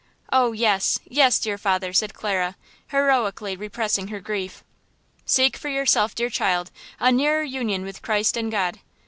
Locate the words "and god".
8.35-8.79